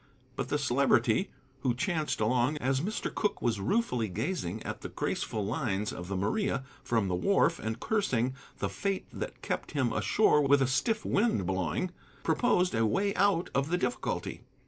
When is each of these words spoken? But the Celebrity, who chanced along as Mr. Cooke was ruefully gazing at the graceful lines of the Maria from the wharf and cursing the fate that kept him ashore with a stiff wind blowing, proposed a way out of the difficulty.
But 0.35 0.49
the 0.49 0.57
Celebrity, 0.57 1.29
who 1.59 1.75
chanced 1.75 2.19
along 2.19 2.57
as 2.57 2.81
Mr. 2.81 3.13
Cooke 3.13 3.39
was 3.39 3.59
ruefully 3.59 4.07
gazing 4.09 4.63
at 4.63 4.81
the 4.81 4.89
graceful 4.89 5.45
lines 5.45 5.93
of 5.93 6.07
the 6.07 6.15
Maria 6.17 6.63
from 6.83 7.07
the 7.07 7.13
wharf 7.13 7.59
and 7.59 7.79
cursing 7.79 8.33
the 8.57 8.67
fate 8.67 9.05
that 9.13 9.43
kept 9.43 9.73
him 9.73 9.93
ashore 9.93 10.41
with 10.41 10.59
a 10.63 10.65
stiff 10.67 11.05
wind 11.05 11.45
blowing, 11.45 11.91
proposed 12.23 12.73
a 12.73 12.83
way 12.83 13.13
out 13.13 13.51
of 13.53 13.69
the 13.69 13.77
difficulty. 13.77 14.41